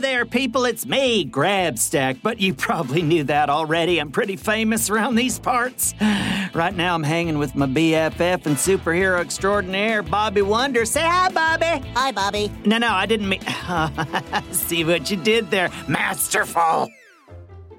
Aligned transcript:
There, 0.00 0.24
people. 0.24 0.64
It's 0.64 0.86
me, 0.86 1.24
Grabstack, 1.24 2.18
but 2.22 2.40
you 2.40 2.54
probably 2.54 3.02
knew 3.02 3.24
that 3.24 3.50
already. 3.50 3.98
I'm 3.98 4.10
pretty 4.10 4.36
famous 4.36 4.90
around 4.90 5.14
these 5.14 5.38
parts. 5.38 5.94
Right 6.52 6.74
now, 6.74 6.96
I'm 6.96 7.04
hanging 7.04 7.38
with 7.38 7.54
my 7.54 7.66
BFF 7.66 8.44
and 8.44 8.56
superhero 8.56 9.20
extraordinaire, 9.20 10.02
Bobby 10.02 10.42
Wonder. 10.42 10.84
Say 10.84 11.02
hi, 11.02 11.28
Bobby. 11.28 11.86
Hi, 11.94 12.10
Bobby. 12.10 12.50
No, 12.64 12.78
no, 12.78 12.88
I 12.88 13.06
didn't 13.06 13.28
mean. 13.28 13.40
See 14.50 14.82
what 14.82 15.08
you 15.12 15.16
did 15.16 15.48
there. 15.52 15.70
Masterful. 15.86 16.88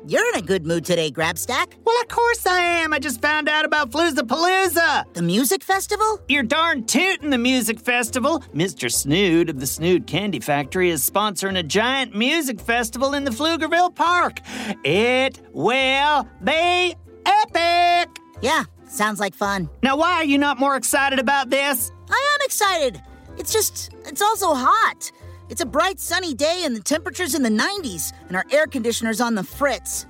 You're 0.07 0.27
in 0.29 0.35
a 0.35 0.41
good 0.41 0.65
mood 0.65 0.83
today, 0.83 1.11
Grabstack. 1.11 1.73
Well, 1.85 2.01
of 2.01 2.07
course 2.07 2.47
I 2.47 2.59
am. 2.59 2.91
I 2.91 2.97
just 2.97 3.21
found 3.21 3.47
out 3.47 3.65
about 3.65 3.91
Floozapalooza. 3.91 5.13
The 5.13 5.21
music 5.21 5.63
festival? 5.63 6.19
You're 6.27 6.41
darn 6.41 6.85
tootin' 6.85 7.29
the 7.29 7.37
music 7.37 7.79
festival. 7.79 8.39
Mr. 8.53 8.91
Snood 8.91 9.49
of 9.49 9.59
the 9.59 9.67
Snood 9.67 10.07
Candy 10.07 10.39
Factory 10.39 10.89
is 10.89 11.07
sponsoring 11.07 11.59
a 11.59 11.61
giant 11.61 12.15
music 12.15 12.59
festival 12.59 13.13
in 13.13 13.25
the 13.25 13.31
Pflugerville 13.31 13.93
Park. 13.93 14.39
It 14.83 15.39
will 15.53 16.27
be 16.43 16.95
epic. 17.25 18.09
Yeah, 18.41 18.63
sounds 18.87 19.19
like 19.19 19.35
fun. 19.35 19.69
Now, 19.83 19.97
why 19.97 20.13
are 20.13 20.25
you 20.25 20.39
not 20.39 20.59
more 20.59 20.75
excited 20.77 21.19
about 21.19 21.51
this? 21.51 21.91
I 22.09 22.37
am 22.39 22.45
excited. 22.45 22.99
It's 23.37 23.53
just, 23.53 23.93
it's 24.07 24.21
also 24.21 24.55
hot. 24.55 25.11
It's 25.51 25.59
a 25.59 25.65
bright 25.65 25.99
sunny 25.99 26.33
day 26.33 26.61
and 26.63 26.73
the 26.73 26.79
temperature's 26.79 27.35
in 27.35 27.43
the 27.43 27.49
90s, 27.49 28.13
and 28.29 28.37
our 28.37 28.45
air 28.53 28.67
conditioner's 28.67 29.19
on 29.19 29.35
the 29.35 29.43
fritz. 29.43 30.05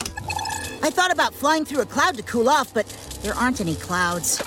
I 0.84 0.91
thought 0.91 1.12
about 1.12 1.34
flying 1.34 1.66
through 1.66 1.81
a 1.81 1.85
cloud 1.88 2.16
to 2.18 2.22
cool 2.22 2.47
off, 2.47 2.72
but 2.75 2.85
there 3.24 3.34
aren't 3.34 3.59
any 3.59 3.74
clouds. 3.74 4.40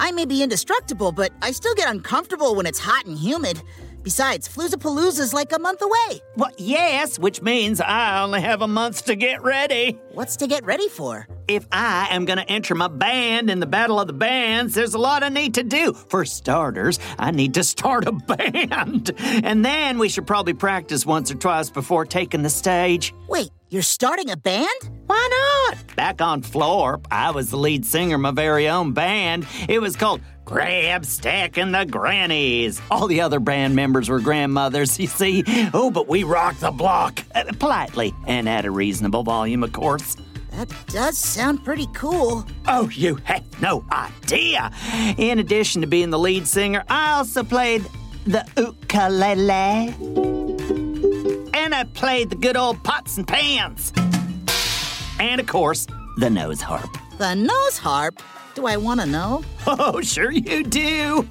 I 0.00 0.10
may 0.10 0.24
be 0.24 0.42
indestructible, 0.42 1.12
but 1.12 1.30
I 1.42 1.52
still 1.52 1.76
get 1.76 1.88
uncomfortable 1.88 2.56
when 2.56 2.66
it's 2.66 2.80
hot 2.80 3.06
and 3.06 3.16
humid. 3.16 3.62
Besides, 4.02 4.48
Floozapalooza's 4.48 5.32
like 5.32 5.52
a 5.52 5.60
month 5.60 5.80
away. 5.80 6.20
Well, 6.34 6.50
yes, 6.58 7.16
which 7.16 7.40
means 7.40 7.80
I 7.80 8.20
only 8.20 8.40
have 8.40 8.62
a 8.62 8.68
month 8.68 9.04
to 9.04 9.14
get 9.14 9.44
ready. 9.44 10.00
What's 10.10 10.34
to 10.38 10.48
get 10.48 10.64
ready 10.64 10.88
for? 10.88 11.28
If 11.46 11.66
I 11.70 12.08
am 12.10 12.24
going 12.24 12.38
to 12.38 12.48
enter 12.50 12.74
my 12.74 12.88
band 12.88 13.50
in 13.50 13.60
the 13.60 13.66
Battle 13.66 14.00
of 14.00 14.06
the 14.06 14.14
Bands, 14.14 14.74
there's 14.74 14.94
a 14.94 14.98
lot 14.98 15.22
I 15.22 15.28
need 15.28 15.54
to 15.54 15.62
do. 15.62 15.92
For 15.92 16.24
starters, 16.24 16.98
I 17.18 17.32
need 17.32 17.54
to 17.54 17.64
start 17.64 18.06
a 18.06 18.12
band. 18.12 19.10
And 19.18 19.62
then 19.62 19.98
we 19.98 20.08
should 20.08 20.26
probably 20.26 20.54
practice 20.54 21.04
once 21.04 21.30
or 21.30 21.34
twice 21.34 21.68
before 21.68 22.06
taking 22.06 22.42
the 22.42 22.48
stage. 22.48 23.12
Wait, 23.28 23.50
you're 23.68 23.82
starting 23.82 24.30
a 24.30 24.38
band? 24.38 24.68
Why 25.06 25.68
not? 25.68 25.96
Back 25.96 26.22
on 26.22 26.40
Florp, 26.40 27.04
I 27.10 27.30
was 27.30 27.50
the 27.50 27.58
lead 27.58 27.84
singer 27.84 28.14
of 28.14 28.22
my 28.22 28.30
very 28.30 28.66
own 28.68 28.92
band. 28.92 29.46
It 29.68 29.82
was 29.82 29.96
called 29.96 30.22
Grabstack 30.46 31.58
and 31.58 31.74
the 31.74 31.84
Grannies. 31.84 32.80
All 32.90 33.06
the 33.06 33.20
other 33.20 33.38
band 33.38 33.76
members 33.76 34.08
were 34.08 34.20
grandmothers, 34.20 34.98
you 34.98 35.08
see. 35.08 35.44
Oh, 35.74 35.90
but 35.90 36.08
we 36.08 36.24
rocked 36.24 36.60
the 36.60 36.70
block. 36.70 37.22
Uh, 37.34 37.44
politely, 37.58 38.14
and 38.26 38.48
at 38.48 38.64
a 38.64 38.70
reasonable 38.70 39.24
volume, 39.24 39.62
of 39.62 39.72
course. 39.72 40.16
That 40.56 40.68
does 40.86 41.18
sound 41.18 41.64
pretty 41.64 41.88
cool. 41.94 42.46
Oh, 42.68 42.88
you 42.90 43.16
have 43.24 43.42
no 43.60 43.84
idea. 43.90 44.70
In 45.18 45.40
addition 45.40 45.80
to 45.80 45.86
being 45.88 46.10
the 46.10 46.18
lead 46.18 46.46
singer, 46.46 46.84
I 46.88 47.12
also 47.14 47.42
played 47.42 47.84
the 48.24 48.46
ukulele. 48.56 49.94
And 51.54 51.74
I 51.74 51.84
played 51.94 52.30
the 52.30 52.36
good 52.36 52.56
old 52.56 52.82
pots 52.84 53.16
and 53.16 53.26
pans. 53.26 53.92
And 55.18 55.40
of 55.40 55.46
course, 55.48 55.86
the 56.18 56.30
nose 56.30 56.60
harp. 56.60 56.90
The 57.18 57.34
nose 57.34 57.78
harp? 57.78 58.22
Do 58.54 58.66
I 58.66 58.76
want 58.76 59.00
to 59.00 59.06
know? 59.06 59.42
Oh, 59.66 60.00
sure 60.02 60.30
you 60.30 60.62
do. 60.62 61.26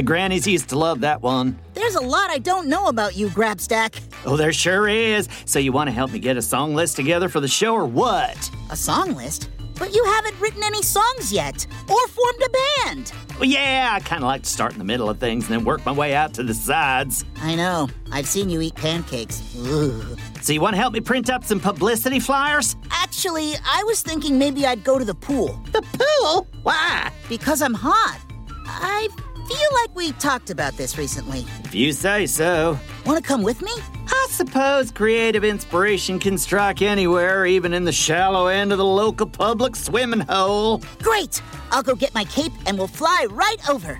The 0.00 0.06
grannies 0.06 0.46
used 0.46 0.70
to 0.70 0.78
love 0.78 1.02
that 1.02 1.20
one. 1.20 1.58
There's 1.74 1.94
a 1.94 2.00
lot 2.00 2.30
I 2.30 2.38
don't 2.38 2.68
know 2.68 2.86
about 2.86 3.16
you, 3.16 3.28
Grabstack. 3.28 4.00
Oh, 4.24 4.34
there 4.34 4.50
sure 4.50 4.88
is. 4.88 5.28
So 5.44 5.58
you 5.58 5.72
want 5.72 5.88
to 5.88 5.92
help 5.92 6.10
me 6.10 6.18
get 6.18 6.38
a 6.38 6.42
song 6.42 6.74
list 6.74 6.96
together 6.96 7.28
for 7.28 7.38
the 7.38 7.48
show 7.48 7.74
or 7.74 7.84
what? 7.84 8.50
A 8.70 8.76
song 8.76 9.14
list? 9.14 9.50
But 9.78 9.94
you 9.94 10.02
haven't 10.04 10.40
written 10.40 10.62
any 10.62 10.80
songs 10.80 11.30
yet, 11.30 11.66
or 11.86 12.08
formed 12.08 12.42
a 12.42 12.48
band. 12.86 13.12
Well, 13.38 13.44
yeah, 13.44 13.90
I 13.92 14.00
kind 14.00 14.22
of 14.22 14.28
like 14.28 14.44
to 14.44 14.48
start 14.48 14.72
in 14.72 14.78
the 14.78 14.86
middle 14.86 15.10
of 15.10 15.18
things 15.18 15.50
and 15.50 15.52
then 15.52 15.66
work 15.66 15.84
my 15.84 15.92
way 15.92 16.14
out 16.14 16.32
to 16.34 16.42
the 16.42 16.54
sides. 16.54 17.26
I 17.36 17.54
know. 17.54 17.90
I've 18.10 18.26
seen 18.26 18.48
you 18.48 18.62
eat 18.62 18.76
pancakes. 18.76 19.54
Ugh. 19.58 20.18
So 20.40 20.54
you 20.54 20.62
want 20.62 20.76
to 20.76 20.80
help 20.80 20.94
me 20.94 21.00
print 21.00 21.28
up 21.28 21.44
some 21.44 21.60
publicity 21.60 22.20
flyers? 22.20 22.74
Actually, 22.90 23.52
I 23.66 23.82
was 23.84 24.00
thinking 24.00 24.38
maybe 24.38 24.64
I'd 24.64 24.82
go 24.82 24.98
to 24.98 25.04
the 25.04 25.14
pool. 25.14 25.62
The 25.72 25.82
pool? 25.82 26.46
Why? 26.62 27.12
Because 27.28 27.60
I'm 27.60 27.74
hot. 27.74 28.18
I 28.66 29.08
feel 29.50 29.68
like 29.82 29.94
we 29.94 30.12
talked 30.12 30.50
about 30.50 30.74
this 30.74 30.96
recently. 30.96 31.44
If 31.64 31.74
you 31.74 31.92
say 31.92 32.26
so. 32.26 32.78
Want 33.04 33.22
to 33.22 33.26
come 33.26 33.42
with 33.42 33.62
me? 33.62 33.72
I 34.06 34.26
suppose 34.30 34.92
creative 34.92 35.44
inspiration 35.44 36.18
can 36.18 36.38
strike 36.38 36.82
anywhere, 36.82 37.46
even 37.46 37.72
in 37.72 37.84
the 37.84 37.92
shallow 37.92 38.46
end 38.46 38.70
of 38.70 38.78
the 38.78 38.84
local 38.84 39.26
public 39.26 39.74
swimming 39.74 40.20
hole. 40.20 40.82
Great! 41.02 41.42
I'll 41.72 41.82
go 41.82 41.94
get 41.94 42.14
my 42.14 42.24
cape 42.24 42.52
and 42.66 42.78
we'll 42.78 42.86
fly 42.86 43.26
right 43.30 43.68
over. 43.68 43.98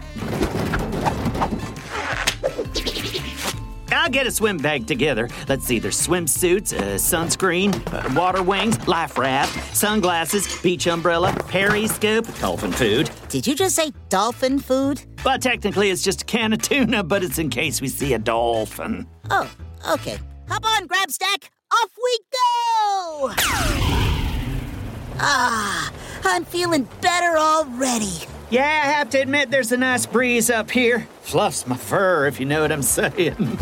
I'll 3.92 4.08
get 4.08 4.26
a 4.26 4.30
swim 4.30 4.56
bag 4.56 4.86
together. 4.86 5.28
Let's 5.48 5.64
see, 5.64 5.78
there's 5.78 6.00
swimsuits, 6.00 6.72
uh, 6.72 6.94
sunscreen, 6.94 7.74
uh, 7.92 8.14
water 8.18 8.42
wings, 8.42 8.86
life 8.86 9.18
raft, 9.18 9.76
sunglasses, 9.76 10.60
beach 10.62 10.86
umbrella, 10.86 11.34
periscope, 11.48 12.26
dolphin 12.38 12.72
food. 12.72 13.10
Did 13.28 13.46
you 13.46 13.54
just 13.54 13.74
say 13.74 13.92
dolphin 14.08 14.58
food? 14.60 15.02
Well, 15.24 15.38
technically, 15.38 15.90
it's 15.90 16.02
just 16.02 16.22
a 16.22 16.24
can 16.24 16.54
of 16.54 16.62
tuna, 16.62 17.02
but 17.02 17.22
it's 17.22 17.38
in 17.38 17.50
case 17.50 17.80
we 17.82 17.88
see 17.88 18.14
a 18.14 18.18
dolphin. 18.18 19.06
Oh, 19.28 19.50
okay. 19.90 20.18
Hop 20.48 20.64
on, 20.64 20.88
Grabstack. 20.88 21.50
Off 21.72 21.90
we 22.02 22.18
go! 22.32 23.34
Ah, 25.22 25.92
I'm 26.24 26.44
feeling 26.44 26.88
better 27.02 27.36
already. 27.38 28.10
Yeah, 28.48 28.64
I 28.64 28.88
have 28.88 29.10
to 29.10 29.18
admit 29.18 29.50
there's 29.50 29.70
a 29.70 29.76
nice 29.76 30.06
breeze 30.06 30.48
up 30.48 30.70
here. 30.70 31.06
Fluffs 31.22 31.66
my 31.66 31.76
fur, 31.76 32.26
if 32.26 32.40
you 32.40 32.46
know 32.46 32.62
what 32.62 32.72
I'm 32.72 32.82
saying. 32.82 33.58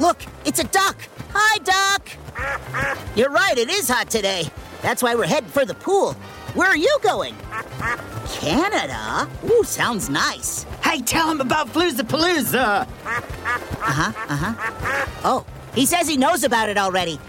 Look, 0.00 0.22
it's 0.46 0.58
a 0.58 0.64
duck. 0.64 0.96
Hi, 1.34 1.58
duck. 1.58 2.08
You're 3.14 3.30
right, 3.30 3.56
it 3.56 3.68
is 3.68 3.88
hot 3.88 4.10
today. 4.10 4.46
That's 4.80 5.02
why 5.02 5.14
we're 5.14 5.26
heading 5.26 5.50
for 5.50 5.64
the 5.66 5.74
pool. 5.74 6.14
Where 6.54 6.68
are 6.68 6.76
you 6.76 6.98
going? 7.02 7.36
Canada? 8.32 9.28
Ooh, 9.50 9.62
sounds 9.64 10.08
nice. 10.08 10.64
Hey, 10.82 11.00
tell 11.00 11.30
him 11.30 11.40
about 11.40 11.68
Floozapalooza. 11.68 12.86
Uh-huh, 13.04 14.12
uh-huh. 14.28 15.06
Oh, 15.24 15.46
he 15.74 15.86
says 15.86 16.08
he 16.08 16.16
knows 16.16 16.42
about 16.42 16.68
it 16.68 16.76
already. 16.78 17.20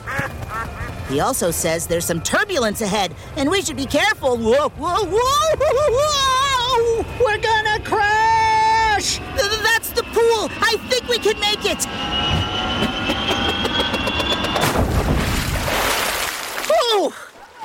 He 1.09 1.19
also 1.19 1.51
says 1.51 1.85
there's 1.87 2.05
some 2.05 2.21
turbulence 2.21 2.81
ahead, 2.81 3.13
and 3.35 3.49
we 3.51 3.61
should 3.61 3.75
be 3.77 3.85
careful. 3.85 4.37
Whoa, 4.37 4.69
whoa, 4.69 5.05
whoa, 5.05 5.57
whoa! 5.59 7.05
We're 7.23 7.37
gonna 7.37 7.83
crash! 7.83 9.17
Th- 9.17 9.61
That's 9.61 9.91
the 9.91 10.03
pool. 10.03 10.49
I 10.61 10.77
think 10.89 11.07
we 11.07 11.19
can 11.19 11.39
make 11.39 11.65
it. 11.65 11.85
Oh! 16.69 17.13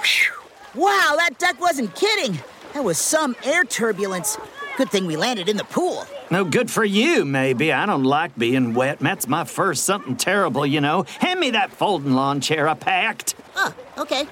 Phew. 0.02 0.32
Wow, 0.74 1.14
that 1.16 1.38
duck 1.38 1.60
wasn't 1.60 1.94
kidding. 1.94 2.38
That 2.78 2.84
was 2.84 2.98
some 2.98 3.34
air 3.42 3.64
turbulence. 3.64 4.38
Good 4.76 4.88
thing 4.88 5.06
we 5.06 5.16
landed 5.16 5.48
in 5.48 5.56
the 5.56 5.64
pool. 5.64 6.06
No 6.30 6.44
good 6.44 6.70
for 6.70 6.84
you, 6.84 7.24
maybe. 7.24 7.72
I 7.72 7.86
don't 7.86 8.04
like 8.04 8.38
being 8.38 8.72
wet. 8.72 9.00
That's 9.00 9.26
my 9.26 9.42
first 9.42 9.82
something 9.82 10.14
terrible, 10.14 10.64
you 10.64 10.80
know. 10.80 11.04
Hand 11.18 11.40
me 11.40 11.50
that 11.50 11.72
folding 11.72 12.12
lawn 12.12 12.40
chair 12.40 12.68
I 12.68 12.74
packed. 12.74 13.34
Oh, 13.56 13.74
okay. 13.98 14.26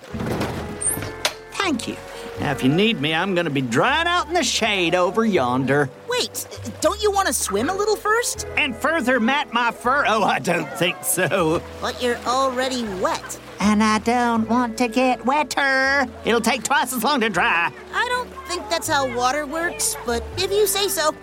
Thank 1.55 1.89
you. 1.89 1.97
Now, 2.39 2.53
if 2.53 2.63
you 2.63 2.69
need 2.69 3.01
me, 3.01 3.13
I'm 3.13 3.35
gonna 3.35 3.51
be 3.51 3.63
drying 3.63 4.07
out 4.07 4.29
in 4.29 4.35
the 4.35 4.45
shade 4.45 4.95
over 4.95 5.25
yonder. 5.25 5.91
Wait, 6.09 6.47
don't 6.81 7.03
you 7.03 7.11
want 7.11 7.27
to 7.27 7.35
swim 7.35 7.69
a 7.69 7.75
little 7.75 7.97
first? 7.97 8.47
And 8.57 8.77
further 8.77 9.19
mat 9.19 9.53
my 9.53 9.73
fur? 9.73 10.05
Oh, 10.07 10.23
I 10.23 10.39
don't 10.39 10.73
think 10.75 11.03
so. 11.03 11.61
But 11.81 12.01
you're 12.01 12.19
already 12.19 12.85
wet. 13.01 13.41
And 13.61 13.83
I 13.83 13.99
don't 13.99 14.49
want 14.49 14.77
to 14.79 14.89
get 14.89 15.25
wetter. 15.25 16.07
It'll 16.25 16.41
take 16.41 16.63
twice 16.63 16.93
as 16.93 17.03
long 17.03 17.21
to 17.21 17.29
dry. 17.29 17.73
I 17.93 18.09
don't 18.09 18.31
think 18.47 18.69
that's 18.69 18.89
how 18.89 19.15
water 19.17 19.47
works, 19.47 19.97
but 20.05 20.23
if 20.37 20.51
you 20.51 20.67
say 20.67 20.89
so. 20.89 21.15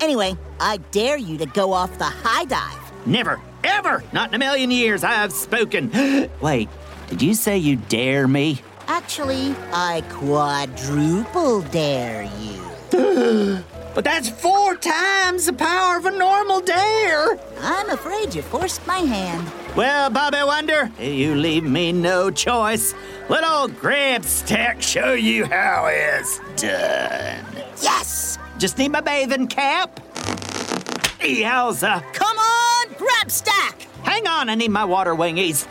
Anyway, 0.00 0.36
I 0.58 0.78
dare 0.90 1.16
you 1.16 1.38
to 1.38 1.46
go 1.46 1.72
off 1.72 1.96
the 1.98 2.04
high 2.04 2.44
dive. 2.44 3.06
Never, 3.06 3.40
ever, 3.64 4.02
not 4.12 4.30
in 4.30 4.34
a 4.34 4.38
million 4.38 4.70
years, 4.70 5.04
I 5.04 5.12
have 5.12 5.32
spoken. 5.32 5.90
Wait, 6.40 6.68
did 7.08 7.22
you 7.22 7.34
say 7.34 7.58
you 7.58 7.76
dare 7.76 8.26
me? 8.26 8.60
Actually, 8.88 9.54
I 9.72 10.02
quadruple 10.10 11.62
dare 11.62 12.28
you. 12.40 13.64
But 13.94 14.04
that's 14.04 14.30
four 14.30 14.74
times 14.76 15.44
the 15.44 15.52
power 15.52 15.98
of 15.98 16.06
a 16.06 16.10
normal 16.10 16.62
dare. 16.62 17.38
I'm 17.60 17.90
afraid 17.90 18.34
you 18.34 18.40
forced 18.40 18.86
my 18.86 18.98
hand. 18.98 19.46
Well, 19.74 20.10
Bobby 20.10 20.36
Wonder, 20.44 20.90
you 21.00 21.34
leave 21.34 21.64
me 21.64 21.92
no 21.92 22.30
choice. 22.30 22.94
Let 23.30 23.42
old 23.42 23.72
Grabstack 23.76 24.82
show 24.82 25.14
you 25.14 25.46
how 25.46 25.86
it's 25.86 26.40
done. 26.60 27.42
Yes! 27.80 28.38
Just 28.58 28.76
need 28.76 28.90
my 28.90 29.00
bathing 29.00 29.46
cap. 29.46 29.98
Yowza. 31.20 32.02
Come 32.12 32.36
on, 32.36 32.86
Grabstack! 32.96 33.86
Hang 34.02 34.26
on, 34.26 34.50
I 34.50 34.56
need 34.56 34.70
my 34.70 34.84
water 34.84 35.14
wingies. 35.14 35.66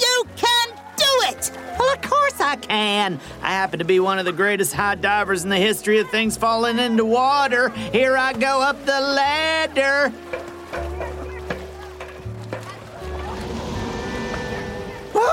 You 0.00 0.24
can 0.34 0.68
do 0.96 1.04
it! 1.28 1.52
Well, 1.78 1.94
of 1.94 2.02
course 2.02 2.40
I 2.40 2.56
can. 2.56 3.20
I 3.42 3.50
happen 3.50 3.78
to 3.78 3.84
be 3.84 4.00
one 4.00 4.18
of 4.18 4.24
the 4.24 4.32
greatest 4.32 4.72
high 4.72 4.96
divers 4.96 5.44
in 5.44 5.50
the 5.50 5.56
history 5.56 6.00
of 6.00 6.10
things 6.10 6.36
falling 6.36 6.80
into 6.80 7.04
water. 7.04 7.68
Here 7.68 8.16
I 8.16 8.32
go 8.32 8.60
up 8.60 8.84
the 8.84 9.00
ladder. 9.00 10.12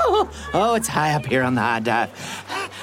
Oh, 0.04 0.30
oh, 0.54 0.74
it's 0.74 0.88
high 0.88 1.12
up 1.14 1.24
here 1.26 1.42
on 1.42 1.54
the 1.54 1.60
high 1.60 1.80
dive. 1.80 2.10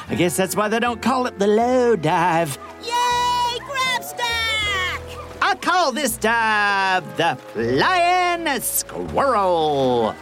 I 0.07 0.15
guess 0.15 0.37
that's 0.37 0.55
why 0.55 0.69
they 0.69 0.79
don't 0.79 1.01
call 1.01 1.27
it 1.27 1.37
the 1.37 1.47
low 1.47 1.95
dive. 1.95 2.57
Yay, 2.81 3.59
grab 3.65 4.03
stack! 4.03 5.01
I 5.41 5.55
call 5.61 5.91
this 5.91 6.17
dive 6.17 7.17
the 7.17 7.35
Flying 7.53 8.61
Squirrel. 8.61 10.15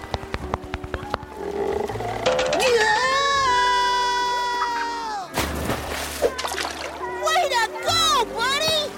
Way 7.24 7.50
to 7.50 7.70
go, 7.86 8.26
buddy! 8.36 8.92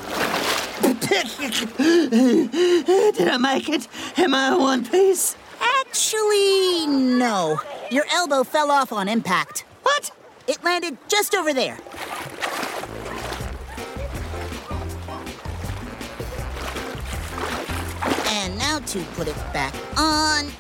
Did 3.14 3.28
I 3.28 3.38
make 3.38 3.70
it? 3.70 3.88
Am 4.18 4.34
I 4.34 4.56
one 4.56 4.86
piece? 4.86 5.36
Actually, 5.82 6.88
no. 6.88 7.60
Your 7.92 8.06
elbow 8.14 8.44
fell 8.44 8.70
off 8.70 8.94
on 8.94 9.10
impact. 9.10 9.66
What? 9.82 10.12
It 10.48 10.64
landed 10.64 10.98
just 11.08 11.34
over 11.34 11.54
there. 11.54 11.78
And 18.28 18.56
now 18.60 18.78
to 18.80 19.04
put 19.16 19.28
it 19.28 19.36
back 19.54 19.74
on. 19.98 20.52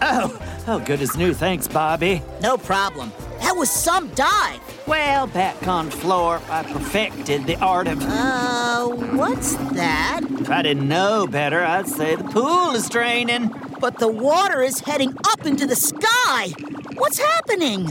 Oh, 0.00 0.64
oh, 0.66 0.78
good 0.80 1.02
as 1.02 1.14
new. 1.14 1.34
Thanks, 1.34 1.68
Bobby. 1.68 2.22
No 2.40 2.56
problem. 2.56 3.12
That 3.40 3.56
was 3.56 3.70
some 3.70 4.08
dive. 4.14 4.60
Well, 4.86 5.26
back 5.26 5.66
on 5.66 5.90
Florp, 5.90 6.48
I 6.48 6.62
perfected 6.62 7.44
the 7.46 7.56
art 7.56 7.86
of. 7.86 8.02
Uh, 8.02 8.86
what's 8.88 9.54
that? 9.72 10.20
If 10.40 10.48
I 10.50 10.62
didn't 10.62 10.88
know 10.88 11.26
better, 11.26 11.62
I'd 11.62 11.88
say 11.88 12.16
the 12.16 12.24
pool 12.24 12.74
is 12.74 12.88
draining. 12.88 13.50
But 13.84 13.98
the 13.98 14.08
water 14.08 14.62
is 14.62 14.80
heading 14.80 15.14
up 15.28 15.44
into 15.44 15.66
the 15.66 15.76
sky. 15.76 16.48
What's 16.94 17.18
happening? 17.18 17.88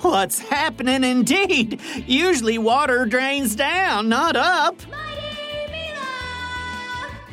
What's 0.00 0.38
happening 0.38 1.04
indeed? 1.04 1.82
Usually 2.06 2.56
water 2.56 3.04
drains 3.04 3.54
down, 3.54 4.08
not 4.08 4.36
up. 4.36 4.80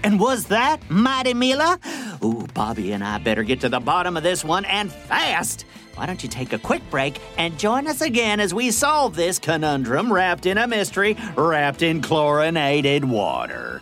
And 0.04 0.20
was 0.20 0.48
that 0.48 0.82
Mighty 0.90 1.34
Mila? 1.34 1.80
Ooh, 2.22 2.46
Bobby 2.54 2.92
and 2.92 3.02
I 3.02 3.18
better 3.20 3.44
get 3.44 3.62
to 3.62 3.70
the 3.70 3.80
bottom 3.80 4.18
of 4.18 4.24
this 4.24 4.44
one 4.44 4.66
and 4.66 4.92
fast. 4.92 5.64
Why 5.96 6.08
don't 6.08 6.22
you 6.22 6.28
take 6.28 6.52
a 6.52 6.60
quick 6.60 6.82
break 6.90 7.22
and 7.38 7.58
join 7.58 7.88
us 7.88 8.02
again 8.02 8.42
as 8.42 8.54
we 8.54 8.72
solve 8.72 9.16
this 9.16 9.40
conundrum 9.40 10.12
wrapped 10.12 10.46
in 10.46 10.58
a 10.58 10.68
mystery, 10.68 11.16
wrapped 11.38 11.82
in 11.82 12.02
chlorinated 12.02 13.06
water? 13.06 13.82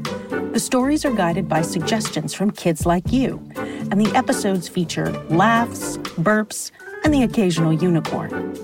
The 0.49 0.59
stories 0.59 1.05
are 1.05 1.11
guided 1.11 1.47
by 1.47 1.61
suggestions 1.61 2.33
from 2.33 2.51
kids 2.51 2.85
like 2.85 3.11
you, 3.11 3.41
and 3.55 4.01
the 4.01 4.11
episodes 4.15 4.67
feature 4.67 5.09
laughs, 5.29 5.97
burps, 5.97 6.71
and 7.03 7.13
the 7.13 7.23
occasional 7.23 7.71
unicorn. 7.71 8.57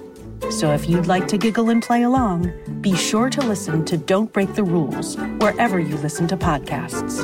So 0.51 0.73
if 0.73 0.89
you'd 0.89 1.07
like 1.07 1.27
to 1.29 1.37
giggle 1.37 1.69
and 1.69 1.81
play 1.81 2.03
along, 2.03 2.51
be 2.81 2.95
sure 2.95 3.29
to 3.29 3.41
listen 3.41 3.85
to 3.85 3.97
Don't 3.97 4.33
Break 4.33 4.53
the 4.55 4.63
Rules 4.63 5.15
wherever 5.39 5.79
you 5.79 5.95
listen 5.97 6.27
to 6.27 6.35
podcasts. 6.35 7.23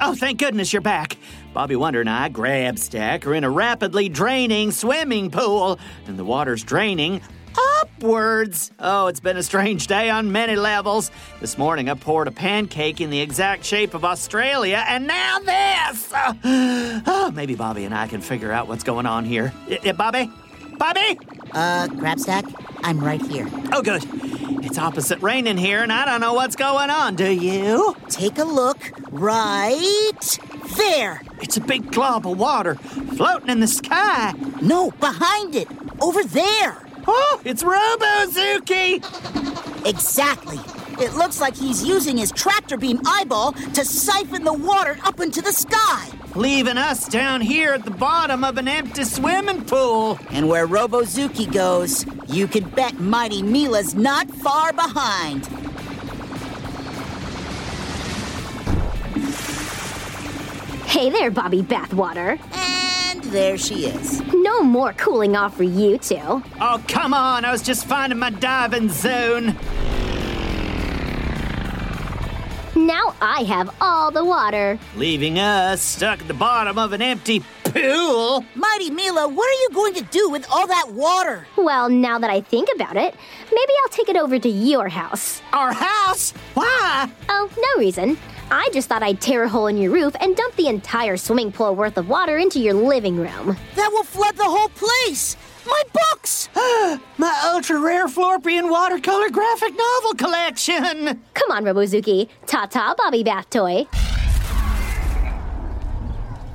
Oh, 0.00 0.14
thank 0.14 0.38
goodness 0.38 0.72
you're 0.72 0.82
back. 0.82 1.16
Bobby 1.52 1.76
Wonder 1.76 2.00
and 2.00 2.08
I, 2.08 2.30
Grabstack, 2.30 3.26
are 3.26 3.34
in 3.34 3.44
a 3.44 3.50
rapidly 3.50 4.08
draining 4.08 4.70
swimming 4.72 5.30
pool, 5.30 5.78
and 6.06 6.18
the 6.18 6.24
water's 6.24 6.64
draining 6.64 7.20
upwards. 7.80 8.70
Oh, 8.78 9.06
it's 9.06 9.20
been 9.20 9.36
a 9.36 9.42
strange 9.42 9.86
day 9.86 10.10
on 10.10 10.32
many 10.32 10.56
levels. 10.56 11.10
This 11.40 11.58
morning 11.58 11.88
I 11.88 11.94
poured 11.94 12.28
a 12.28 12.32
pancake 12.32 13.00
in 13.00 13.10
the 13.10 13.20
exact 13.20 13.64
shape 13.64 13.94
of 13.94 14.04
Australia, 14.04 14.84
and 14.86 15.06
now 15.06 15.38
this. 15.40 16.12
Oh, 16.14 17.02
oh, 17.06 17.30
maybe 17.34 17.54
Bobby 17.54 17.84
and 17.84 17.94
I 17.94 18.06
can 18.06 18.20
figure 18.20 18.52
out 18.52 18.68
what's 18.68 18.84
going 18.84 19.06
on 19.06 19.24
here. 19.24 19.52
Bobby? 19.96 20.30
Bobby? 20.78 21.18
Uh, 21.52 21.88
Grabstack, 21.88 22.52
I'm 22.82 23.00
right 23.00 23.20
here. 23.22 23.48
Oh, 23.72 23.82
good. 23.82 24.02
It's 24.62 24.78
opposite 24.78 25.20
rain 25.22 25.46
in 25.46 25.56
here, 25.56 25.82
and 25.82 25.92
I 25.92 26.04
don't 26.04 26.20
know 26.20 26.34
what's 26.34 26.56
going 26.56 26.90
on. 26.90 27.16
Do 27.16 27.30
you? 27.30 27.96
Take 28.08 28.38
a 28.38 28.44
look 28.44 28.78
right 29.10 30.38
there. 30.76 31.22
It's 31.40 31.56
a 31.56 31.60
big 31.60 31.90
glob 31.90 32.26
of 32.26 32.38
water 32.38 32.74
floating 32.74 33.48
in 33.48 33.60
the 33.60 33.66
sky. 33.66 34.34
No, 34.60 34.90
behind 34.92 35.54
it. 35.54 35.68
Over 36.00 36.22
there. 36.24 36.86
Oh, 37.12 37.40
it's 37.44 37.64
Robozuki! 37.64 39.04
Exactly. 39.84 40.60
It 41.04 41.14
looks 41.14 41.40
like 41.40 41.56
he's 41.56 41.82
using 41.82 42.16
his 42.16 42.30
tractor 42.30 42.76
beam 42.76 43.00
eyeball 43.04 43.52
to 43.52 43.84
siphon 43.84 44.44
the 44.44 44.52
water 44.52 44.96
up 45.04 45.18
into 45.18 45.42
the 45.42 45.52
sky. 45.52 46.08
Leaving 46.36 46.76
us 46.76 47.08
down 47.08 47.40
here 47.40 47.72
at 47.72 47.84
the 47.84 47.90
bottom 47.90 48.44
of 48.44 48.58
an 48.58 48.68
empty 48.68 49.02
swimming 49.02 49.64
pool. 49.64 50.20
And 50.30 50.48
where 50.48 50.68
Robozuki 50.68 51.50
goes, 51.50 52.06
you 52.28 52.46
can 52.46 52.68
bet 52.68 53.00
Mighty 53.00 53.42
Mila's 53.42 53.96
not 53.96 54.30
far 54.30 54.72
behind. 54.72 55.46
Hey 60.86 61.10
there, 61.10 61.30
Bobby 61.30 61.62
Bathwater. 61.62 62.38
And 63.30 63.36
there 63.38 63.56
she 63.58 63.86
is. 63.86 64.20
No 64.34 64.60
more 64.60 64.92
cooling 64.94 65.36
off 65.36 65.56
for 65.56 65.62
you 65.62 65.98
two. 65.98 66.42
Oh, 66.60 66.82
come 66.88 67.14
on, 67.14 67.44
I 67.44 67.52
was 67.52 67.62
just 67.62 67.86
finding 67.86 68.18
my 68.18 68.30
diving 68.30 68.88
zone. 68.88 69.56
Now 72.74 73.14
I 73.20 73.44
have 73.46 73.72
all 73.80 74.10
the 74.10 74.24
water. 74.24 74.80
Leaving 74.96 75.38
us 75.38 75.80
stuck 75.80 76.22
at 76.22 76.26
the 76.26 76.34
bottom 76.34 76.76
of 76.76 76.92
an 76.92 77.02
empty 77.02 77.44
pool. 77.62 78.44
Mighty 78.56 78.90
Mila, 78.90 79.28
what 79.28 79.48
are 79.48 79.60
you 79.62 79.68
going 79.74 79.94
to 79.94 80.02
do 80.10 80.28
with 80.28 80.44
all 80.50 80.66
that 80.66 80.90
water? 80.90 81.46
Well, 81.56 81.88
now 81.88 82.18
that 82.18 82.30
I 82.30 82.40
think 82.40 82.68
about 82.74 82.96
it, 82.96 83.14
maybe 83.44 83.72
I'll 83.84 83.90
take 83.90 84.08
it 84.08 84.16
over 84.16 84.40
to 84.40 84.48
your 84.48 84.88
house. 84.88 85.40
Our 85.52 85.72
house? 85.72 86.32
Why? 86.54 87.08
Oh, 87.28 87.48
no 87.56 87.80
reason. 87.80 88.18
I 88.50 88.68
just 88.72 88.88
thought 88.88 89.02
I'd 89.02 89.20
tear 89.20 89.44
a 89.44 89.48
hole 89.48 89.68
in 89.68 89.76
your 89.76 89.92
roof 89.92 90.16
and 90.20 90.34
dump 90.34 90.56
the 90.56 90.66
entire 90.66 91.16
swimming 91.16 91.52
pool 91.52 91.76
worth 91.76 91.96
of 91.96 92.08
water 92.08 92.36
into 92.38 92.58
your 92.58 92.74
living 92.74 93.16
room. 93.16 93.56
That 93.76 93.90
will 93.92 94.02
flood 94.02 94.36
the 94.36 94.44
whole 94.44 94.68
place. 94.70 95.36
My 95.66 95.82
books! 95.92 96.48
My 97.18 97.40
ultra 97.44 97.78
rare 97.78 98.08
Florpian 98.08 98.68
watercolor 98.68 99.30
graphic 99.30 99.74
novel 99.76 100.14
collection. 100.14 101.20
Come 101.34 101.50
on, 101.52 101.64
Robozuki. 101.64 102.28
Ta 102.46 102.66
ta, 102.66 102.94
Bobby 102.98 103.22
Bath 103.22 103.50
Toy. 103.50 103.86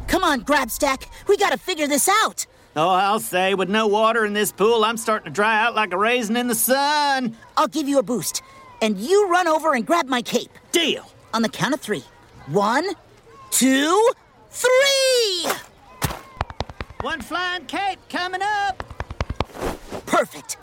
Come 0.08 0.24
on, 0.24 0.42
Grabstack. 0.42 1.08
We 1.28 1.38
gotta 1.38 1.58
figure 1.58 1.88
this 1.88 2.10
out. 2.24 2.46
Oh, 2.76 2.90
I'll 2.90 3.22
say, 3.22 3.54
with 3.54 3.70
no 3.70 3.88
water 3.88 4.26
in 4.26 4.34
this 4.34 4.52
pool, 4.52 4.84
I'm 4.84 4.98
starting 4.98 5.26
to 5.26 5.32
dry 5.32 5.64
out 5.64 5.76
like 5.76 5.94
a 5.94 5.98
raisin 5.98 6.36
in 6.36 6.48
the 6.48 6.56
sun. 6.56 7.38
I'll 7.56 7.70
give 7.70 7.88
you 7.88 8.00
a 8.00 8.04
boost. 8.04 8.42
And 8.82 8.98
you 8.98 9.30
run 9.30 9.48
over 9.48 9.74
and 9.74 9.86
grab 9.86 10.08
my 10.08 10.22
cape. 10.22 10.52
Deal. 10.74 11.10
On 11.36 11.42
the 11.42 11.50
count 11.50 11.74
of 11.74 11.82
three. 11.82 12.06
One, 12.48 12.92
two, 13.52 14.10
three! 14.52 15.52
One 17.02 17.20
flying 17.20 17.66
cape 17.66 18.00
coming 18.08 18.40
up. 18.42 18.82
Perfect. 20.06 20.56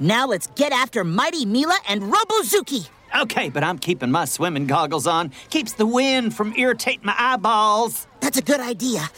Now 0.00 0.28
let's 0.28 0.46
get 0.46 0.72
after 0.72 1.04
Mighty 1.04 1.44
Mila 1.44 1.76
and 1.90 2.04
Robozuki. 2.04 2.88
Okay, 3.20 3.50
but 3.50 3.62
I'm 3.62 3.78
keeping 3.78 4.10
my 4.10 4.24
swimming 4.24 4.66
goggles 4.66 5.06
on. 5.06 5.30
Keeps 5.50 5.74
the 5.74 5.84
wind 5.84 6.34
from 6.34 6.54
irritating 6.56 7.04
my 7.04 7.14
eyeballs. 7.18 8.06
That's 8.20 8.38
a 8.38 8.42
good 8.42 8.60
idea. 8.60 9.10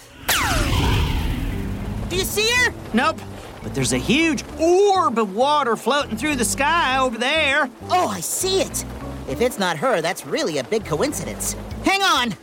Do 2.08 2.16
you 2.16 2.24
see 2.24 2.50
her? 2.50 2.74
Nope. 2.94 3.20
But 3.62 3.76
there's 3.76 3.92
a 3.92 3.98
huge 3.98 4.42
orb 4.58 5.20
of 5.20 5.36
water 5.36 5.76
floating 5.76 6.16
through 6.16 6.34
the 6.34 6.44
sky 6.44 6.98
over 6.98 7.16
there. 7.16 7.70
Oh, 7.90 8.08
I 8.08 8.18
see 8.18 8.60
it. 8.60 8.84
If 9.28 9.42
it's 9.42 9.58
not 9.58 9.76
her, 9.76 10.00
that's 10.00 10.24
really 10.24 10.58
a 10.58 10.64
big 10.64 10.86
coincidence. 10.86 11.54
Hang 11.84 12.02
on. 12.02 12.34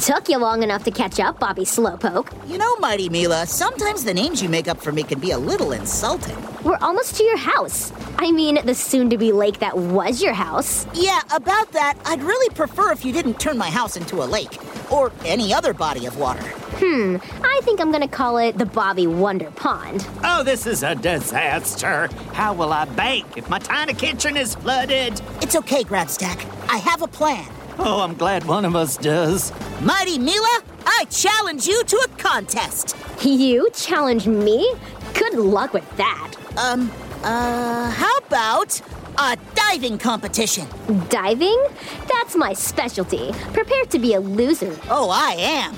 Took 0.00 0.28
you 0.28 0.38
long 0.38 0.62
enough 0.62 0.84
to 0.84 0.90
catch 0.90 1.20
up, 1.20 1.38
Bobby 1.38 1.62
Slowpoke. 1.62 2.32
You 2.48 2.58
know, 2.58 2.76
Mighty 2.76 3.08
Mila, 3.08 3.46
sometimes 3.46 4.04
the 4.04 4.14
names 4.14 4.42
you 4.42 4.48
make 4.48 4.66
up 4.66 4.78
for 4.80 4.90
me 4.90 5.02
can 5.02 5.18
be 5.20 5.32
a 5.32 5.38
little 5.38 5.72
insulting. 5.72 6.36
We're 6.64 6.78
almost 6.78 7.16
to 7.16 7.24
your 7.24 7.36
house. 7.36 7.92
I 8.18 8.32
mean, 8.32 8.58
the 8.64 8.74
soon 8.74 9.10
to 9.10 9.18
be 9.18 9.32
lake 9.32 9.58
that 9.58 9.76
was 9.76 10.22
your 10.22 10.34
house. 10.34 10.86
Yeah, 10.94 11.20
about 11.32 11.72
that, 11.72 11.98
I'd 12.04 12.22
really 12.22 12.52
prefer 12.54 12.90
if 12.90 13.04
you 13.04 13.12
didn't 13.12 13.38
turn 13.38 13.58
my 13.58 13.70
house 13.70 13.96
into 13.96 14.22
a 14.22 14.26
lake 14.26 14.58
or 14.90 15.12
any 15.24 15.52
other 15.52 15.74
body 15.74 16.06
of 16.06 16.16
water. 16.16 16.44
Hmm, 16.80 17.16
I 17.42 17.60
think 17.64 17.80
I'm 17.80 17.90
gonna 17.90 18.06
call 18.06 18.38
it 18.38 18.56
the 18.56 18.64
Bobby 18.66 19.06
Wonder 19.08 19.50
Pond. 19.50 20.06
Oh, 20.22 20.44
this 20.44 20.64
is 20.64 20.84
a 20.84 20.94
disaster. 20.94 22.08
How 22.32 22.52
will 22.54 22.72
I 22.72 22.84
bake 22.84 23.26
if 23.36 23.48
my 23.50 23.58
tiny 23.58 23.94
kitchen 23.94 24.36
is 24.36 24.54
flooded? 24.54 25.20
It's 25.42 25.56
okay, 25.56 25.82
Grabstack. 25.82 26.46
I 26.70 26.76
have 26.78 27.02
a 27.02 27.08
plan. 27.08 27.50
Oh, 27.80 28.00
I'm 28.00 28.14
glad 28.14 28.44
one 28.44 28.64
of 28.64 28.76
us 28.76 28.96
does. 28.96 29.52
Mighty 29.80 30.18
Mila, 30.18 30.62
I 30.86 31.04
challenge 31.10 31.66
you 31.66 31.82
to 31.82 31.96
a 31.96 32.08
contest. 32.16 32.96
You 33.22 33.68
challenge 33.74 34.28
me? 34.28 34.72
Good 35.14 35.34
luck 35.34 35.72
with 35.72 35.96
that. 35.96 36.34
Um, 36.56 36.92
uh, 37.24 37.90
how 37.90 38.18
about 38.18 38.80
a 39.18 39.36
diving 39.56 39.98
competition? 39.98 40.68
Diving? 41.08 41.60
That's 42.06 42.36
my 42.36 42.52
specialty. 42.52 43.32
Prepare 43.52 43.84
to 43.86 43.98
be 43.98 44.14
a 44.14 44.20
loser. 44.20 44.78
Oh, 44.88 45.10
I 45.10 45.34
am. 45.38 45.76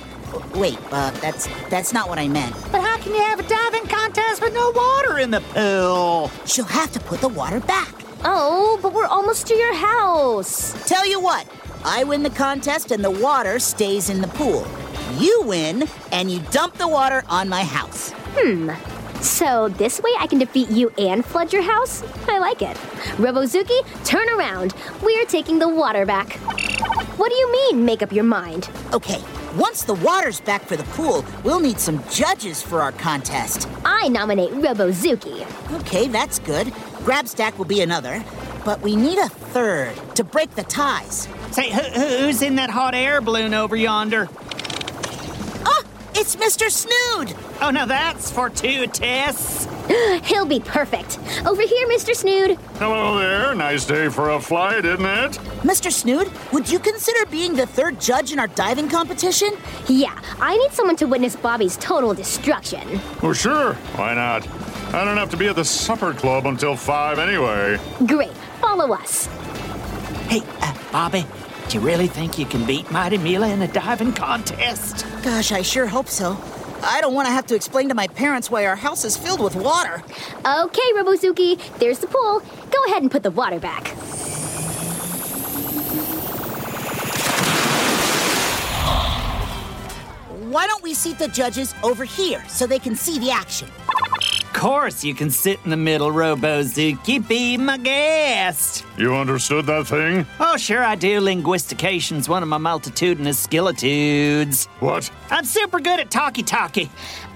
Wait, 0.55 0.79
uh, 0.93 1.11
that's 1.21 1.49
that's 1.69 1.93
not 1.93 2.09
what 2.09 2.19
I 2.19 2.29
meant. 2.29 2.55
But 2.73 2.83
how 2.83 2.99
can 2.99 3.15
you 3.15 3.21
have 3.23 3.41
a 3.41 3.49
diving 3.49 3.87
contest 3.87 4.43
with 4.43 4.53
no 4.55 4.71
water 4.71 5.19
in 5.19 5.31
the 5.31 5.41
pool? 5.41 6.31
She'll 6.47 6.65
have 6.65 6.93
to 6.93 7.01
put 7.01 7.21
the 7.21 7.29
water 7.29 7.61
back. 7.61 7.95
Oh, 8.25 8.79
but 8.83 8.93
we're 8.93 9.07
almost 9.07 9.47
to 9.47 9.55
your 9.55 9.75
house. 9.75 10.75
Tell 10.87 11.07
you 11.09 11.21
what, 11.21 11.47
I 11.85 12.05
win 12.05 12.23
the 12.23 12.31
contest 12.31 12.91
and 12.91 13.03
the 13.03 13.11
water 13.11 13.59
stays 13.59 14.11
in 14.11 14.21
the 14.21 14.29
pool. 14.29 14.67
You 15.19 15.43
win 15.45 15.89
and 16.13 16.31
you 16.31 16.41
dump 16.51 16.75
the 16.75 16.89
water 16.89 17.25
on 17.29 17.49
my 17.49 17.65
house. 17.65 18.13
Hmm. 18.37 18.71
So 19.23 19.69
this 19.69 20.01
way 20.01 20.11
I 20.19 20.27
can 20.27 20.39
defeat 20.39 20.71
you 20.71 20.91
and 20.97 21.25
flood 21.25 21.53
your 21.53 21.63
house? 21.63 22.03
I 22.27 22.39
like 22.39 22.63
it. 22.63 22.77
Robozuki, 23.19 23.79
turn 24.05 24.29
around. 24.31 24.75
We're 25.03 25.27
taking 25.27 25.59
the 25.59 25.69
water 25.69 26.07
back. 26.07 26.35
What 27.19 27.31
do 27.31 27.37
you 27.37 27.53
mean, 27.53 27.85
make 27.85 28.03
up 28.03 28.13
your 28.13 28.25
mind? 28.25 28.71
Okay, 28.95 29.21
once 29.57 29.83
the 29.83 29.95
water's 29.95 30.41
back 30.41 30.63
for 30.63 30.77
the 30.77 30.85
pool, 30.85 31.25
we'll 31.45 31.61
need 31.61 31.81
some 31.81 32.03
judges 32.09 32.63
for 32.63 32.81
our 32.81 32.93
contest. 32.93 33.69
I 33.85 34.09
nominate 34.09 34.51
Robozuki. 34.53 35.45
Okay, 35.81 36.07
that's 36.07 36.39
good. 36.39 36.69
Grabstack 37.05 37.59
will 37.59 37.65
be 37.65 37.81
another. 37.81 38.23
But 38.65 38.81
we 38.83 38.95
need 38.95 39.19
a 39.19 39.29
third 39.29 39.95
to 40.17 40.25
break 40.25 40.55
the 40.55 40.63
ties. 40.63 41.29
Say, 41.51 41.71
who, 41.71 41.81
who's 41.81 42.43
in 42.43 42.57
that 42.57 42.71
hot 42.71 42.95
air 42.95 43.21
balloon 43.21 43.55
over 43.55 43.75
yonder? 43.75 44.29
Oh, 45.65 45.83
it's 46.15 46.37
Mr. 46.37 46.71
Snood! 46.71 47.35
Oh, 47.61 47.71
now 47.71 47.87
that's 47.87 48.31
fortuitous. 48.31 49.67
He'll 50.25 50.47
be 50.47 50.61
perfect. 50.61 51.19
Over 51.47 51.63
here, 51.63 51.89
Mr. 51.89 52.15
Snood. 52.15 52.59
Hello 52.79 53.19
there. 53.19 53.55
Nice 53.55 53.85
day 53.85 54.09
for 54.09 54.31
a 54.31 54.41
flight, 54.41 54.85
isn't 54.85 55.05
it? 55.05 55.33
Mr. 55.63 55.91
Snood, 55.91 56.31
would 56.53 56.71
you 56.71 56.79
consider 56.79 57.27
being 57.27 57.55
the 57.55 57.67
third 57.67 58.01
judge 58.01 58.33
in 58.33 58.39
our 58.39 58.47
diving 58.49 58.89
competition? 58.89 59.51
Yeah, 59.89 60.17
I 60.41 60.57
need 60.57 60.73
someone 60.73 60.97
to 60.97 61.07
witness 61.07 61.35
Bobby's 61.35 61.77
total 61.79 62.15
destruction. 62.15 63.01
Oh, 63.23 63.33
sure. 63.33 63.75
Why 63.97 64.15
not? 64.15 64.47
I 64.95 65.05
don't 65.05 65.17
have 65.17 65.31
to 65.31 65.37
be 65.37 65.49
at 65.49 65.57
the 65.57 65.65
supper 65.65 66.13
club 66.15 66.47
until 66.47 66.77
five 66.77 67.19
anyway. 67.19 67.79
Great, 68.07 68.33
follow 68.61 68.93
us. 68.93 69.27
Hey, 70.29 70.43
uh, 70.61 70.75
Bobby, 70.93 71.27
do 71.69 71.79
you 71.79 71.85
really 71.85 72.07
think 72.07 72.39
you 72.39 72.47
can 72.47 72.65
beat 72.65 72.91
Mighty 72.93 73.19
Mila 73.19 73.49
in 73.49 73.63
a 73.63 73.69
diving 73.69 74.13
contest? 74.13 75.05
Gosh, 75.23 75.51
I 75.51 75.63
sure 75.63 75.87
hope 75.87 76.09
so. 76.09 76.37
I 76.83 77.01
don't 77.01 77.15
want 77.15 77.27
to 77.29 77.33
have 77.33 77.47
to 77.47 77.55
explain 77.55 77.89
to 77.89 77.95
my 77.95 78.07
parents 78.09 78.51
why 78.51 78.67
our 78.67 78.77
house 78.77 79.05
is 79.05 79.17
filled 79.17 79.41
with 79.41 79.55
water. 79.55 80.03
Okay, 80.39 80.93
Robozuki, 80.95 81.61
there's 81.79 81.99
the 81.99 82.07
pool. 82.07 82.41
Go 82.71 82.85
ahead 82.87 83.03
and 83.03 83.11
put 83.11 83.23
the 83.23 83.31
water 83.31 83.61
back. 83.61 83.89
Why 90.51 90.67
don't 90.67 90.83
we 90.83 90.95
seat 90.95 91.19
the 91.19 91.29
judges 91.29 91.75
over 91.83 92.05
here 92.05 92.43
so 92.49 92.67
they 92.67 92.79
can 92.81 92.97
see 92.97 93.19
the 93.19 93.31
action? 93.31 93.69
Course 94.53 95.05
you 95.05 95.15
can 95.15 95.31
sit 95.31 95.59
in 95.65 95.71
the 95.71 95.77
middle, 95.77 96.11
Robozuki. 96.11 97.27
Be 97.27 97.57
my 97.57 97.79
guest. 97.79 98.85
You 98.97 99.15
understood 99.15 99.67
that 99.67 99.87
thing? 99.87 100.27
Oh, 100.39 100.57
sure 100.57 100.83
I 100.83 100.95
do. 100.95 101.21
Linguistication's 101.21 102.29
one 102.29 102.43
of 102.43 102.49
my 102.49 102.59
multitudinous 102.59 103.47
skillitudes. 103.47 104.67
What? 104.81 105.11
I'm 105.31 105.45
super 105.45 105.81
good 105.81 106.01
at 106.01 106.11
talkie-talkie. 106.11 106.91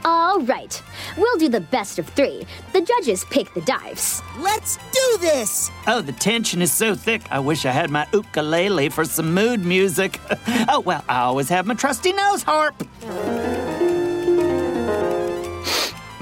All 0.04 0.40
right. 0.40 0.82
We'll 1.16 1.38
do 1.38 1.48
the 1.48 1.60
best 1.60 1.98
of 1.98 2.06
three. 2.08 2.46
The 2.72 2.82
judges 2.82 3.24
pick 3.24 3.52
the 3.54 3.62
dives. 3.62 4.22
Let's 4.38 4.76
do 4.76 5.18
this! 5.20 5.70
Oh, 5.86 6.02
the 6.02 6.12
tension 6.12 6.60
is 6.60 6.72
so 6.72 6.94
thick. 6.94 7.22
I 7.30 7.38
wish 7.38 7.64
I 7.64 7.70
had 7.70 7.90
my 7.90 8.06
ukulele 8.12 8.90
for 8.90 9.04
some 9.04 9.32
mood 9.32 9.64
music. 9.64 10.20
oh, 10.68 10.80
well, 10.84 11.02
I 11.08 11.20
always 11.20 11.48
have 11.48 11.66
my 11.66 11.74
trusty 11.74 12.12
nose 12.12 12.42
harp. 12.42 12.74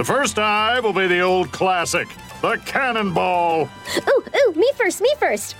The 0.02 0.12
first 0.12 0.34
dive 0.34 0.82
will 0.82 0.92
be 0.92 1.06
the 1.06 1.20
old 1.20 1.52
classic, 1.52 2.08
the 2.40 2.60
cannonball. 2.66 3.68
Ooh, 4.08 4.24
ooh, 4.34 4.52
me 4.56 4.68
first, 4.74 5.00
me 5.00 5.14
first. 5.20 5.54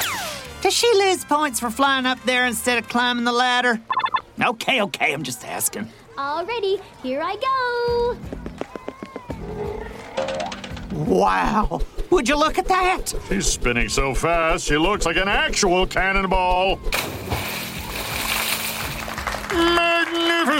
Does 0.63 0.75
she 0.75 0.93
lose 0.95 1.25
points 1.25 1.61
for 1.61 1.71
flying 1.71 2.07
up 2.07 2.21
there 2.25 2.45
instead 2.45 2.77
of 2.77 2.89
climbing 2.89 3.23
the 3.23 3.31
ladder? 3.31 3.81
Okay, 4.43 4.83
okay, 4.83 5.13
I'm 5.13 5.23
just 5.23 5.47
asking. 5.47 5.89
Alrighty, 6.17 6.81
here 7.05 7.23
I 7.25 7.37
go. 7.37 8.19
Wow. 11.05 11.81
Would 12.11 12.29
you 12.29 12.37
look 12.37 12.59
at 12.59 12.67
that? 12.67 13.15
She's 13.29 13.47
spinning 13.47 13.89
so 13.89 14.13
fast, 14.13 14.67
she 14.67 14.77
looks 14.77 15.07
like 15.07 15.19
an 15.19 15.29
actual 15.29 15.87
cannonball. 15.87 16.81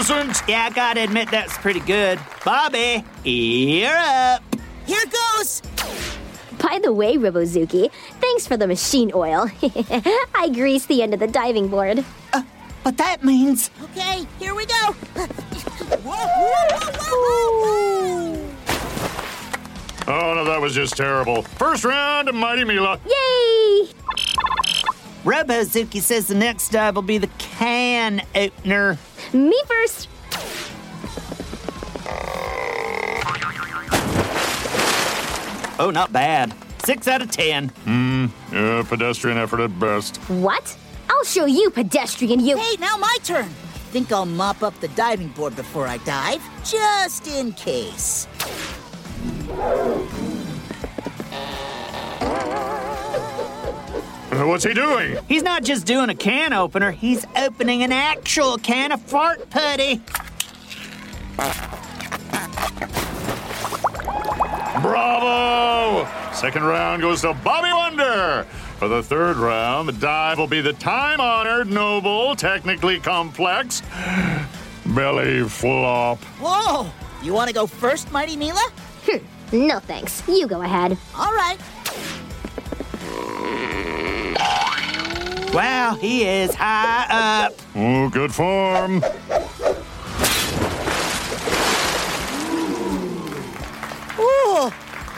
Magnificent! 0.09 0.49
Yeah, 0.49 0.65
I 0.65 0.69
gotta 0.69 1.01
admit 1.01 1.31
that's 1.31 1.57
pretty 1.57 1.79
good. 1.79 2.19
Bobby, 2.43 3.03
you're 3.23 3.95
up. 3.95 4.43
Here 4.85 5.03
goes! 5.05 5.61
By 6.61 6.79
the 6.81 6.91
way, 6.91 7.15
Robozuki, 7.15 7.89
thanks 8.19 8.45
for 8.45 8.57
the 8.57 8.67
machine 8.67 9.11
oil. 9.13 9.49
I 10.35 10.49
greased 10.53 10.89
the 10.89 11.01
end 11.03 11.13
of 11.13 11.19
the 11.21 11.27
diving 11.27 11.69
board. 11.69 12.03
Uh, 12.33 12.43
but 12.83 12.97
that 12.97 13.23
means 13.23 13.71
Okay, 13.81 14.25
here 14.39 14.53
we 14.53 14.65
go! 14.65 14.75
Whoa, 16.03 16.11
whoa, 16.11 16.79
whoa, 16.99 17.19
whoa, 17.21 18.35
whoa. 18.35 18.49
Oh 20.05 20.33
no, 20.35 20.43
that 20.43 20.59
was 20.59 20.75
just 20.75 20.97
terrible. 20.97 21.43
First 21.43 21.85
round, 21.85 22.27
of 22.27 22.35
Mighty 22.35 22.65
Mila. 22.65 22.99
Yay! 23.05 23.89
Robozuki 25.23 26.01
says 26.01 26.27
the 26.27 26.35
next 26.35 26.69
dive 26.69 26.95
will 26.95 27.03
be 27.03 27.17
the 27.17 27.29
can 27.37 28.21
opener. 28.35 28.97
Me 29.33 29.59
first. 29.67 30.07
Oh, 35.79 35.89
not 35.91 36.13
bad. 36.13 36.53
Six 36.85 37.07
out 37.07 37.21
of 37.21 37.31
ten. 37.31 37.69
Hmm, 37.85 38.27
yeah, 38.51 38.83
pedestrian 38.83 39.37
effort 39.37 39.59
at 39.61 39.79
best. 39.79 40.17
What? 40.29 40.77
I'll 41.09 41.23
show 41.23 41.45
you, 41.45 41.69
pedestrian, 41.71 42.39
you. 42.39 42.57
Hey, 42.57 42.75
now 42.79 42.95
my 42.97 43.17
turn. 43.23 43.49
Think 43.91 44.11
I'll 44.11 44.25
mop 44.25 44.63
up 44.63 44.79
the 44.79 44.87
diving 44.89 45.29
board 45.29 45.55
before 45.55 45.87
I 45.87 45.97
dive, 45.97 46.41
just 46.63 47.27
in 47.27 47.53
case. 47.53 48.27
What's 54.33 54.63
he 54.63 54.73
doing? 54.73 55.17
He's 55.27 55.43
not 55.43 55.63
just 55.63 55.85
doing 55.85 56.09
a 56.09 56.15
can 56.15 56.53
opener, 56.53 56.91
he's 56.91 57.25
opening 57.35 57.83
an 57.83 57.91
actual 57.91 58.57
can 58.57 58.91
of 58.91 59.01
fart 59.01 59.49
putty. 59.49 60.01
Bravo! 64.81 66.07
Second 66.33 66.63
round 66.63 67.01
goes 67.01 67.21
to 67.21 67.33
Bobby 67.43 67.71
Wonder. 67.71 68.45
For 68.79 68.87
the 68.87 69.03
third 69.03 69.37
round, 69.37 69.87
the 69.87 69.93
dive 69.93 70.39
will 70.39 70.47
be 70.47 70.61
the 70.61 70.73
time 70.73 71.21
honored, 71.21 71.69
noble, 71.69 72.35
technically 72.35 72.99
complex 72.99 73.81
belly 74.87 75.47
flop. 75.47 76.19
Whoa! 76.39 76.89
You 77.21 77.33
want 77.33 77.47
to 77.47 77.53
go 77.53 77.67
first, 77.67 78.11
Mighty 78.11 78.35
Mila? 78.35 78.69
Hmm, 79.07 79.67
no 79.67 79.79
thanks. 79.79 80.21
You 80.27 80.47
go 80.47 80.61
ahead. 80.61 80.97
All 81.15 81.31
right. 81.31 81.57
Wow, 85.53 85.95
he 86.01 86.25
is 86.25 86.55
high 86.55 87.05
up. 87.45 87.53
Oh, 87.75 88.09
good 88.09 88.33
form. 88.33 89.03
Ooh, 94.17 94.71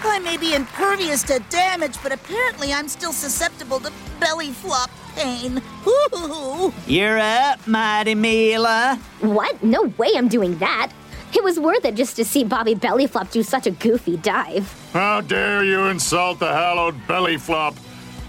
I 0.03 0.19
may 0.21 0.35
be 0.35 0.53
impervious 0.53 1.23
to 1.23 1.39
damage, 1.49 1.97
but 2.03 2.11
apparently 2.11 2.73
I'm 2.73 2.89
still 2.89 3.13
susceptible 3.13 3.79
to 3.79 3.93
belly 4.19 4.51
flop 4.51 4.89
pain. 5.15 5.61
Ooh. 5.87 6.73
You're 6.85 7.17
up, 7.17 7.65
Mighty 7.65 8.13
Mila. 8.13 8.99
What? 9.21 9.63
No 9.63 9.83
way 9.97 10.09
I'm 10.15 10.27
doing 10.27 10.57
that. 10.57 10.91
It 11.33 11.45
was 11.45 11.61
worth 11.61 11.85
it 11.85 11.95
just 11.95 12.17
to 12.17 12.25
see 12.25 12.43
Bobby 12.43 12.75
Bellyflop 12.75 13.31
do 13.31 13.41
such 13.41 13.67
a 13.67 13.71
goofy 13.71 14.17
dive. 14.17 14.69
How 14.91 15.21
dare 15.21 15.63
you 15.63 15.85
insult 15.85 16.39
the 16.39 16.51
hallowed 16.51 16.95
belly 17.07 17.37
flop? 17.37 17.75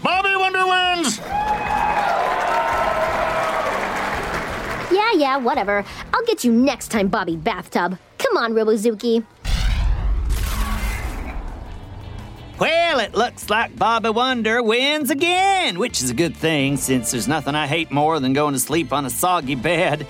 Bobby 0.02 0.36
Wonder 0.36 0.66
wins! 0.66 1.18
Yeah, 4.92 5.12
yeah, 5.14 5.36
whatever. 5.36 5.84
I'll 6.12 6.24
get 6.24 6.44
you 6.44 6.52
next 6.52 6.88
time, 6.88 7.08
Bobby 7.08 7.36
Bathtub. 7.36 7.98
Come 8.18 8.36
on, 8.36 8.52
Robozuki. 8.54 9.24
Well, 12.58 13.00
it 13.00 13.14
looks 13.14 13.50
like 13.50 13.76
Bobby 13.76 14.08
Wonder 14.08 14.62
wins 14.62 15.10
again, 15.10 15.78
which 15.78 16.02
is 16.02 16.08
a 16.08 16.14
good 16.14 16.34
thing 16.34 16.78
since 16.78 17.10
there's 17.10 17.28
nothing 17.28 17.54
I 17.54 17.66
hate 17.66 17.90
more 17.90 18.18
than 18.18 18.32
going 18.32 18.54
to 18.54 18.58
sleep 18.60 18.94
on 18.94 19.04
a 19.04 19.10
soggy 19.10 19.56
bed. 19.56 20.06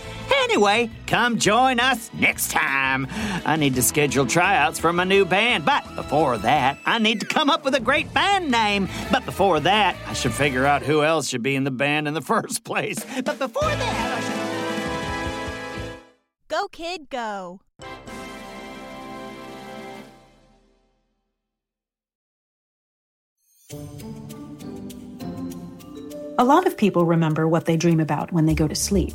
Anyway, 0.46 0.88
come 1.09 1.38
join 1.40 1.80
us 1.80 2.09
next 2.14 2.52
time. 2.52 3.09
I 3.44 3.56
need 3.56 3.74
to 3.74 3.82
schedule 3.82 4.26
tryouts 4.26 4.78
for 4.78 4.92
my 4.92 5.02
new 5.02 5.24
band, 5.24 5.64
but 5.64 5.82
before 5.96 6.38
that, 6.38 6.78
I 6.87 7.00
need 7.00 7.18
to 7.18 7.26
come 7.26 7.50
up 7.50 7.64
with 7.64 7.74
a 7.74 7.80
great 7.80 8.14
band 8.14 8.48
name. 8.48 8.88
But 9.11 9.24
before 9.24 9.59
that, 9.59 9.96
I 10.06 10.12
should 10.12 10.32
figure 10.32 10.64
out 10.64 10.82
who 10.82 11.02
else 11.02 11.28
should 11.28 11.42
be 11.42 11.56
in 11.56 11.64
the 11.64 11.72
band 11.72 12.06
in 12.06 12.14
the 12.14 12.22
first 12.35 12.62
place. 12.62 13.04
But 13.24 13.40
before 13.40 13.68
that, 13.68 14.18
I 14.18 15.90
should. 15.90 15.98
Go, 16.46 16.68
kid, 16.68 17.11
go. 17.11 17.61
A 26.38 26.44
lot 26.44 26.68
of 26.68 26.76
people 26.76 27.04
remember 27.04 27.48
what 27.48 27.64
they 27.64 27.76
dream 27.76 27.98
about 27.98 28.32
when 28.32 28.46
they 28.46 28.54
go 28.54 28.68
to 28.68 28.76
sleep. 28.76 29.14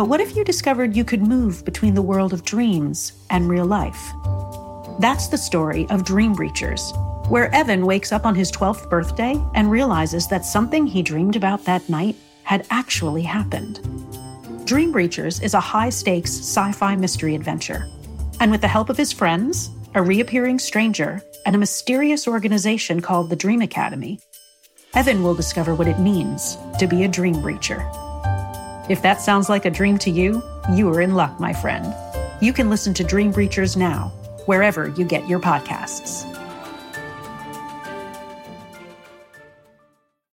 But 0.00 0.08
what 0.08 0.22
if 0.22 0.34
you 0.34 0.44
discovered 0.44 0.96
you 0.96 1.04
could 1.04 1.20
move 1.20 1.62
between 1.62 1.92
the 1.92 2.00
world 2.00 2.32
of 2.32 2.42
dreams 2.42 3.12
and 3.28 3.50
real 3.50 3.66
life? 3.66 4.12
That's 4.98 5.28
the 5.28 5.36
story 5.36 5.86
of 5.90 6.06
Dream 6.06 6.34
Breachers, 6.34 6.80
where 7.28 7.54
Evan 7.54 7.84
wakes 7.84 8.10
up 8.10 8.24
on 8.24 8.34
his 8.34 8.50
12th 8.50 8.88
birthday 8.88 9.38
and 9.54 9.70
realizes 9.70 10.26
that 10.28 10.46
something 10.46 10.86
he 10.86 11.02
dreamed 11.02 11.36
about 11.36 11.66
that 11.66 11.86
night 11.90 12.16
had 12.44 12.66
actually 12.70 13.20
happened. 13.20 13.80
Dream 14.64 14.90
Breachers 14.90 15.42
is 15.42 15.52
a 15.52 15.60
high 15.60 15.90
stakes 15.90 16.30
sci 16.30 16.72
fi 16.72 16.96
mystery 16.96 17.34
adventure. 17.34 17.86
And 18.40 18.50
with 18.50 18.62
the 18.62 18.68
help 18.68 18.88
of 18.88 18.96
his 18.96 19.12
friends, 19.12 19.68
a 19.94 20.02
reappearing 20.02 20.60
stranger, 20.60 21.20
and 21.44 21.54
a 21.54 21.58
mysterious 21.58 22.26
organization 22.26 23.02
called 23.02 23.28
the 23.28 23.36
Dream 23.36 23.60
Academy, 23.60 24.18
Evan 24.94 25.22
will 25.22 25.34
discover 25.34 25.74
what 25.74 25.88
it 25.88 25.98
means 25.98 26.56
to 26.78 26.86
be 26.86 27.04
a 27.04 27.08
dream 27.08 27.34
breacher. 27.34 27.99
If 28.90 29.02
that 29.02 29.20
sounds 29.20 29.48
like 29.48 29.66
a 29.66 29.70
dream 29.70 29.98
to 29.98 30.10
you, 30.10 30.42
you 30.74 30.88
are 30.92 31.00
in 31.00 31.14
luck, 31.14 31.38
my 31.38 31.52
friend. 31.52 31.94
You 32.42 32.52
can 32.52 32.68
listen 32.68 32.92
to 32.94 33.04
Dream 33.04 33.32
Breachers 33.32 33.76
now, 33.76 34.08
wherever 34.46 34.88
you 34.88 35.04
get 35.04 35.28
your 35.28 35.38
podcasts. 35.38 36.26